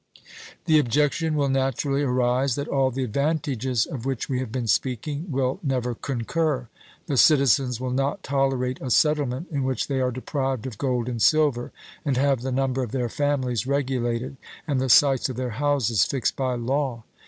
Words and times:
The 0.65 0.79
objection 0.79 1.35
will 1.35 1.47
naturally 1.49 2.01
arise, 2.01 2.55
that 2.55 2.67
all 2.67 2.89
the 2.89 3.03
advantages 3.03 3.85
of 3.85 4.03
which 4.03 4.27
we 4.29 4.39
have 4.39 4.51
been 4.51 4.65
speaking 4.65 5.27
will 5.31 5.59
never 5.61 5.93
concur. 5.93 6.69
The 7.05 7.17
citizens 7.17 7.79
will 7.79 7.91
not 7.91 8.23
tolerate 8.23 8.79
a 8.81 8.89
settlement 8.89 9.49
in 9.51 9.63
which 9.63 9.85
they 9.87 10.01
are 10.01 10.09
deprived 10.09 10.65
of 10.65 10.79
gold 10.79 11.07
and 11.07 11.21
silver, 11.21 11.71
and 12.03 12.17
have 12.17 12.41
the 12.41 12.51
number 12.51 12.81
of 12.81 12.93
their 12.93 13.09
families 13.09 13.67
regulated, 13.67 14.37
and 14.65 14.81
the 14.81 14.89
sites 14.89 15.29
of 15.29 15.35
their 15.35 15.51
houses 15.51 16.03
fixed 16.03 16.35
by 16.35 16.55
law. 16.55 17.03